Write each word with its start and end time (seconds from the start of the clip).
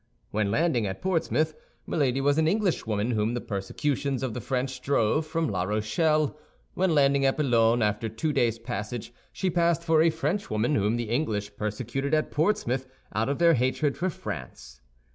When 0.31 0.49
landing 0.49 0.87
at 0.87 0.99
Portsmouth, 0.99 1.53
Milady 1.85 2.21
was 2.21 2.39
an 2.39 2.47
Englishwoman 2.47 3.11
whom 3.11 3.35
the 3.35 3.39
persecutions 3.39 4.23
of 4.23 4.33
the 4.33 4.41
French 4.41 4.81
drove 4.81 5.27
from 5.27 5.47
La 5.47 5.61
Rochelle; 5.61 6.35
when 6.73 6.95
landing 6.95 7.23
at 7.23 7.37
Boulogne, 7.37 7.83
after 7.83 8.07
a 8.07 8.09
two 8.09 8.33
days' 8.33 8.57
passage, 8.57 9.13
she 9.31 9.51
passed 9.51 9.83
for 9.83 10.01
a 10.01 10.09
Frenchwoman 10.09 10.73
whom 10.73 10.95
the 10.95 11.11
English 11.11 11.55
persecuted 11.55 12.15
at 12.15 12.31
Portsmouth 12.31 12.87
out 13.13 13.29
of 13.29 13.37
their 13.37 13.53
hatred 13.53 13.95
for 13.95 14.09
France. 14.09 14.81